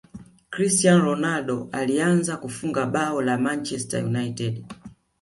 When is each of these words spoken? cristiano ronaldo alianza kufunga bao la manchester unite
cristiano 0.49 1.03
ronaldo 1.03 1.69
alianza 1.71 2.37
kufunga 2.37 2.85
bao 2.85 3.21
la 3.21 3.37
manchester 3.37 4.05
unite 4.05 4.63